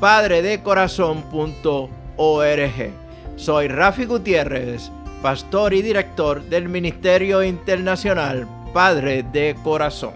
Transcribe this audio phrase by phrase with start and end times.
[0.00, 2.92] www.padredecorazon.org
[3.36, 4.90] Soy Rafi Gutiérrez,
[5.22, 10.14] pastor y director del Ministerio Internacional Padre de Corazón.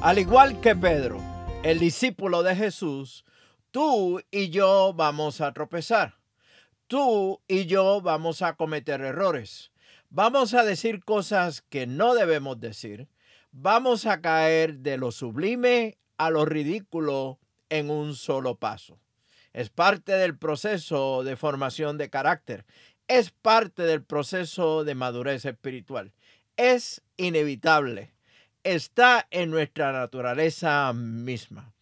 [0.00, 1.18] Al igual que Pedro,
[1.62, 3.26] el discípulo de Jesús,
[3.70, 6.14] tú y yo vamos a tropezar.
[6.86, 9.70] Tú y yo vamos a cometer errores.
[10.08, 13.08] Vamos a decir cosas que no debemos decir.
[13.52, 17.38] Vamos a caer de lo sublime a lo ridículo
[17.70, 19.00] en un solo paso.
[19.54, 22.66] Es parte del proceso de formación de carácter.
[23.08, 26.12] Es parte del proceso de madurez espiritual.
[26.58, 28.12] Es inevitable.
[28.64, 31.72] Está en nuestra naturaleza misma.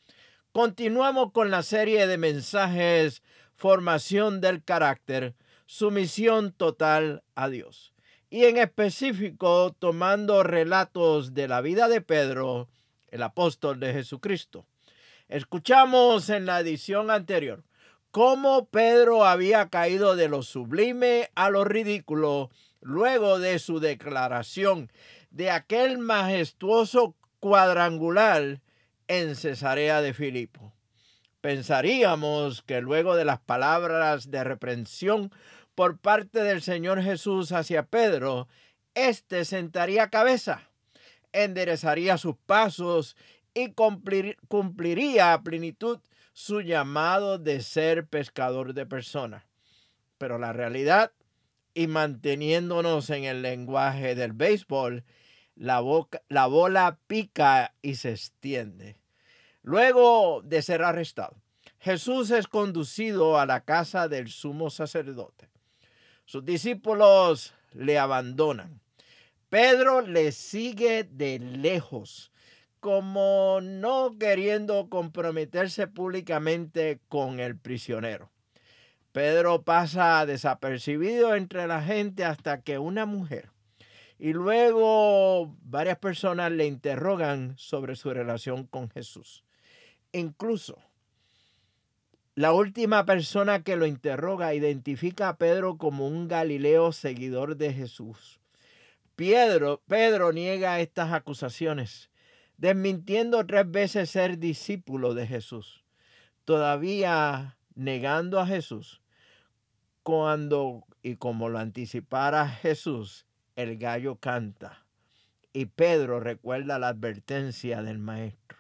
[0.53, 3.25] Continuamos con la serie de mensajes
[3.57, 5.35] Formación del Carácter,
[5.67, 7.93] Sumisión Total a Dios.
[8.31, 12.69] Y en específico tomando relatos de la vida de Pedro,
[13.11, 14.67] el apóstol de Jesucristo.
[15.29, 17.65] Escuchamos en la edición anterior
[18.11, 22.51] cómo Pedro había caído de lo sublime a lo ridículo
[22.81, 24.91] luego de su declaración
[25.31, 28.61] de aquel majestuoso cuadrangular
[29.09, 30.73] en Cesarea de Filipo.
[31.41, 35.31] Pensaríamos que luego de las palabras de reprensión
[35.75, 38.49] por parte del Señor Jesús hacia Pedro,
[38.95, 40.68] éste sentaría cabeza,
[41.33, 43.17] enderezaría sus pasos
[43.55, 45.99] y cumpliría a plenitud
[46.33, 49.45] su llamado de ser pescador de personas.
[50.19, 51.13] Pero la realidad,
[51.75, 55.05] y manteniéndonos en el lenguaje del béisbol,
[55.57, 55.83] la,
[56.29, 58.97] la bola pica y se extiende.
[59.63, 61.37] Luego de ser arrestado,
[61.81, 65.49] Jesús es conducido a la casa del sumo sacerdote.
[66.25, 68.81] Sus discípulos le abandonan.
[69.51, 72.33] Pedro le sigue de lejos,
[72.81, 78.31] como no queriendo comprometerse públicamente con el prisionero.
[79.13, 83.51] Pedro pasa desapercibido entre la gente hasta que una mujer
[84.19, 89.45] y luego varias personas le interrogan sobre su relación con Jesús.
[90.13, 90.79] Incluso
[92.35, 98.41] la última persona que lo interroga identifica a Pedro como un Galileo seguidor de Jesús.
[99.19, 102.09] Pedro, Pedro niega estas acusaciones,
[102.57, 105.85] desmintiendo tres veces ser discípulo de Jesús,
[106.45, 109.03] todavía negando a Jesús.
[110.05, 113.27] Cuando, y como lo anticipara Jesús,
[113.57, 114.87] el gallo canta.
[115.53, 118.59] Y Pedro recuerda la advertencia del maestro.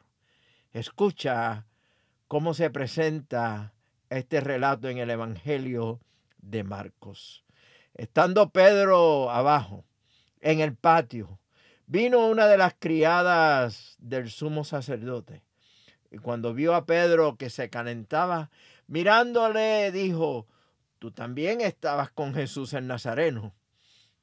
[0.73, 1.67] Escucha
[2.27, 3.75] cómo se presenta
[4.11, 6.01] este relato en el Evangelio
[6.39, 7.45] de Marcos.
[7.95, 9.85] Estando Pedro abajo,
[10.41, 11.38] en el patio,
[11.87, 15.43] vino una de las criadas del sumo sacerdote.
[16.10, 18.50] Y cuando vio a Pedro que se calentaba,
[18.87, 20.47] mirándole, dijo,
[20.99, 23.54] tú también estabas con Jesús el Nazareno.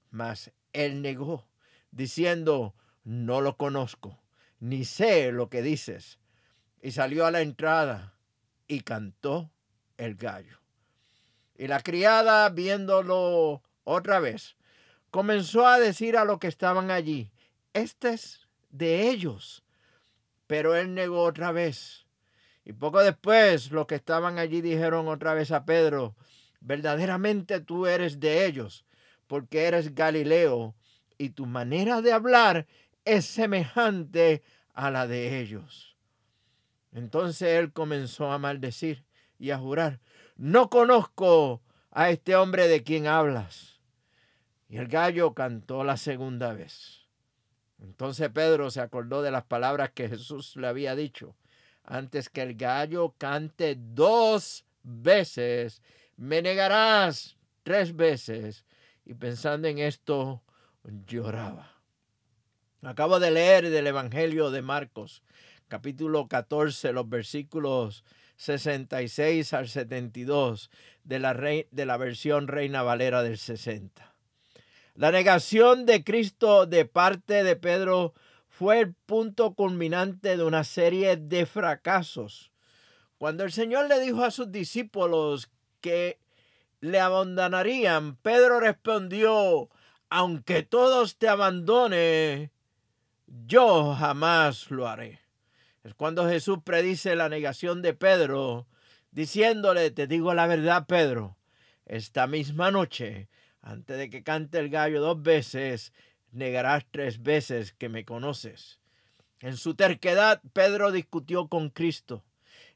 [0.10, 1.48] Mas él negó,
[1.92, 4.20] diciendo, no lo conozco,
[4.60, 6.20] ni sé lo que dices.
[6.82, 8.16] Y salió a la entrada
[8.68, 9.52] y cantó
[9.98, 10.60] el gallo.
[11.58, 14.58] Y la criada, viéndolo otra vez,
[15.16, 17.32] comenzó a decir a los que estaban allí,
[17.72, 19.64] este es de ellos.
[20.46, 22.06] Pero él negó otra vez.
[22.66, 26.18] Y poco después los que estaban allí dijeron otra vez a Pedro,
[26.60, 28.84] verdaderamente tú eres de ellos,
[29.26, 30.76] porque eres Galileo
[31.18, 32.68] y tu manera de hablar
[33.06, 35.96] es semejante a la de ellos.
[36.92, 39.06] Entonces él comenzó a maldecir
[39.40, 40.02] y a jurar,
[40.36, 41.62] no conozco
[41.92, 43.75] a este hombre de quien hablas.
[44.68, 47.08] Y el gallo cantó la segunda vez.
[47.80, 51.36] Entonces Pedro se acordó de las palabras que Jesús le había dicho,
[51.84, 55.82] antes que el gallo cante dos veces,
[56.18, 58.66] me negarás tres veces.
[59.06, 60.42] Y pensando en esto,
[61.06, 61.72] lloraba.
[62.82, 65.22] Acabo de leer del Evangelio de Marcos,
[65.68, 68.04] capítulo 14, los versículos
[68.38, 70.70] 66 al 72
[71.04, 74.15] de la, de la versión Reina Valera del 60.
[74.96, 78.14] La negación de Cristo de parte de Pedro
[78.48, 82.54] fue el punto culminante de una serie de fracasos.
[83.18, 85.52] Cuando el Señor le dijo a sus discípulos
[85.82, 86.18] que
[86.80, 89.70] le abandonarían, Pedro respondió,
[90.10, 92.52] aunque todos te abandone,
[93.28, 95.20] yo jamás lo haré.
[95.84, 98.66] Es cuando Jesús predice la negación de Pedro,
[99.12, 101.36] diciéndole, te digo la verdad, Pedro,
[101.86, 103.28] esta misma noche,
[103.66, 105.92] antes de que cante el gallo dos veces,
[106.32, 108.80] negarás tres veces que me conoces.
[109.40, 112.24] En su terquedad, Pedro discutió con Cristo.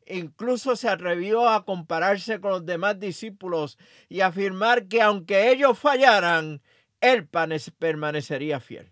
[0.08, 3.78] Incluso se atrevió a compararse con los demás discípulos
[4.10, 6.60] y afirmar que aunque ellos fallaran,
[7.02, 8.90] él permanecería fiel.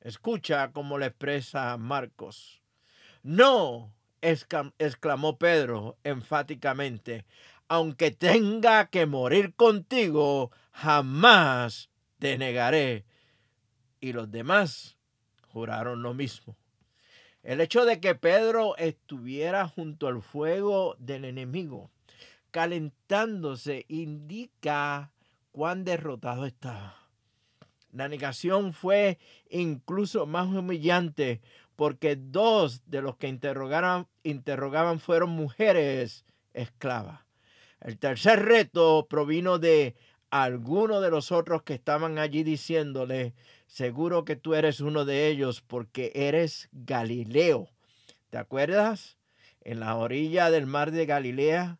[0.00, 2.62] Escucha cómo le expresa Marcos.
[3.22, 3.92] No,
[4.22, 7.26] exclamó Pedro enfáticamente,
[7.68, 13.04] aunque tenga que morir contigo, jamás te negaré
[14.00, 14.96] y los demás
[15.48, 16.56] juraron lo mismo.
[17.42, 21.90] El hecho de que Pedro estuviera junto al fuego del enemigo,
[22.50, 25.12] calentándose, indica
[25.50, 26.96] cuán derrotado estaba.
[27.90, 29.18] La negación fue
[29.50, 31.40] incluso más humillante
[31.76, 34.06] porque dos de los que interrogaban,
[35.00, 36.24] fueron mujeres
[36.54, 37.21] esclavas.
[37.82, 39.96] El tercer reto provino de
[40.30, 43.34] alguno de los otros que estaban allí diciéndole,
[43.66, 47.70] Seguro que tú eres uno de ellos porque eres Galileo.
[48.30, 49.16] ¿Te acuerdas?
[49.62, 51.78] En la orilla del mar de Galilea,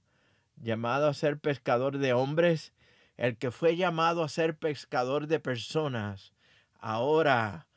[0.56, 2.72] llamado a ser pescador de hombres,
[3.16, 6.32] el que fue llamado a ser pescador de personas,
[6.80, 7.68] ahora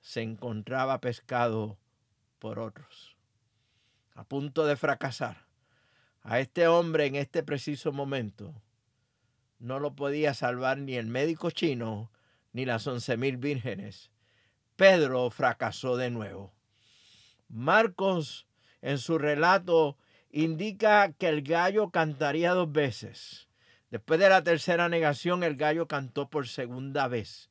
[0.00, 1.76] se encontraba pescado
[2.38, 3.16] por otros.
[4.14, 5.44] A punto de fracasar.
[6.26, 8.54] A este hombre en este preciso momento
[9.58, 12.10] no lo podía salvar ni el médico chino
[12.52, 14.10] ni las once mil vírgenes.
[14.74, 16.54] Pedro fracasó de nuevo.
[17.48, 18.46] Marcos
[18.80, 19.98] en su relato
[20.30, 23.48] indica que el gallo cantaría dos veces.
[23.90, 27.50] Después de la tercera negación, el gallo cantó por segunda vez.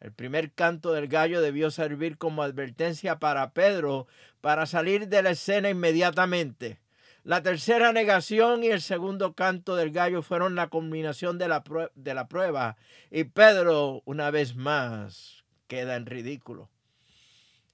[0.00, 4.08] El primer canto del gallo debió servir como advertencia para Pedro
[4.40, 6.80] para salir de la escena inmediatamente.
[7.28, 11.62] La tercera negación y el segundo canto del gallo fueron la culminación de la,
[11.94, 12.78] de la prueba.
[13.10, 16.70] Y Pedro, una vez más, queda en ridículo.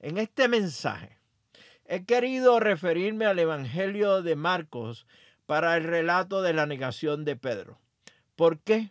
[0.00, 1.20] En este mensaje
[1.84, 5.06] he querido referirme al Evangelio de Marcos
[5.46, 7.78] para el relato de la negación de Pedro.
[8.34, 8.90] ¿Por qué?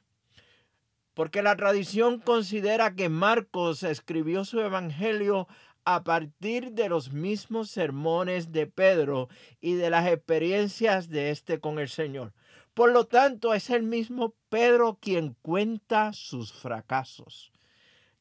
[1.13, 5.45] Porque la tradición considera que Marcos escribió su Evangelio
[5.85, 11.79] a partir de los mismos sermones de Pedro y de las experiencias de este con
[11.79, 12.33] el Señor.
[12.73, 17.51] Por lo tanto, es el mismo Pedro quien cuenta sus fracasos.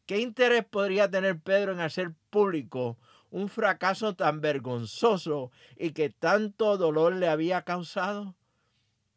[0.06, 2.98] ¿Qué interés podría tener Pedro en hacer público
[3.30, 8.34] un fracaso tan vergonzoso y que tanto dolor le había causado?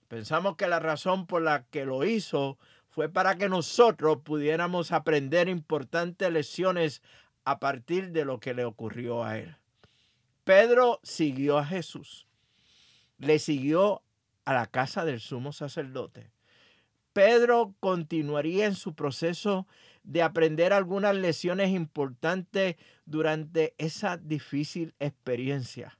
[0.07, 5.49] Pensamos que la razón por la que lo hizo fue para que nosotros pudiéramos aprender
[5.49, 7.01] importantes lecciones
[7.45, 9.55] a partir de lo que le ocurrió a él.
[10.43, 12.27] Pedro siguió a Jesús,
[13.17, 14.03] le siguió
[14.43, 16.31] a la casa del sumo sacerdote.
[17.13, 19.67] Pedro continuaría en su proceso
[20.03, 22.75] de aprender algunas lecciones importantes
[23.05, 25.97] durante esa difícil experiencia.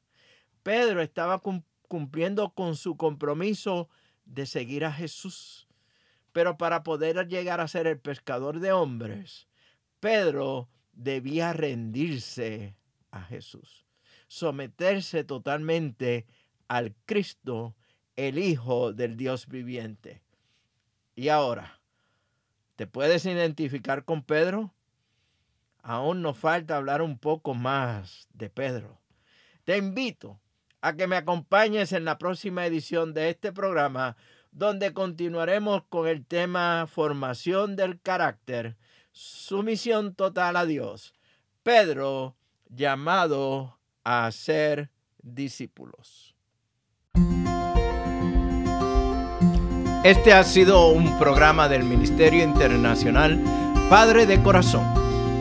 [0.62, 1.42] Pedro estaba
[1.88, 3.90] cumpliendo con su compromiso
[4.26, 5.68] de seguir a Jesús.
[6.34, 9.48] Pero para poder llegar a ser el pescador de hombres,
[10.02, 12.76] Pedro debía rendirse
[13.12, 13.86] a Jesús,
[14.28, 16.26] someterse totalmente
[16.68, 17.76] al Cristo,
[18.16, 20.22] el Hijo del Dios viviente.
[21.16, 21.80] Y ahora,
[22.76, 24.74] ¿te puedes identificar con Pedro?
[25.82, 29.00] Aún nos falta hablar un poco más de Pedro.
[29.64, 30.40] Te invito
[30.82, 34.18] a que me acompañes en la próxima edición de este programa,
[34.52, 38.78] donde continuaremos con el tema formación del carácter
[39.16, 41.14] sumisión total a Dios.
[41.64, 42.36] Pedro
[42.70, 44.92] llamado a ser
[45.24, 46.36] discípulos.
[50.04, 53.42] Este ha sido un programa del Ministerio Internacional
[53.90, 54.86] Padre de Corazón,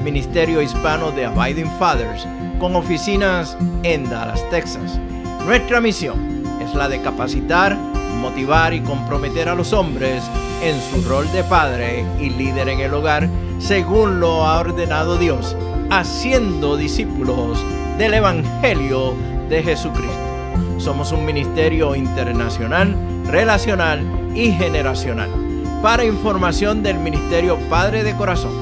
[0.02, 2.26] Ministerio Hispano de Abiding Fathers,
[2.60, 4.98] con oficinas en Dallas, Texas
[5.44, 7.76] Nuestra misión es la de capacitar,
[8.24, 10.24] motivar y comprometer a los hombres
[10.62, 13.28] en su rol de padre y líder en el hogar,
[13.58, 15.54] según lo ha ordenado Dios,
[15.90, 17.62] haciendo discípulos
[17.98, 19.14] del Evangelio
[19.50, 20.16] de Jesucristo.
[20.78, 24.00] Somos un ministerio internacional, relacional
[24.34, 25.28] y generacional.
[25.82, 28.54] Para información del Ministerio Padre de Corazón,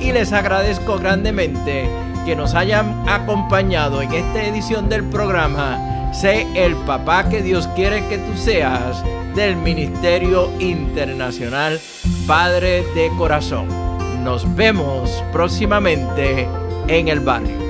[0.00, 1.88] y les agradezco grandemente
[2.24, 8.06] que nos hayan acompañado en esta edición del programa Sé el papá que Dios quiere
[8.06, 9.02] que tú seas
[9.34, 11.80] del Ministerio Internacional
[12.26, 13.68] Padre de Corazón.
[14.24, 16.48] Nos vemos próximamente
[16.88, 17.63] en el barrio.